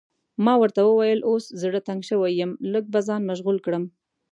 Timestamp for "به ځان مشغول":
2.93-3.57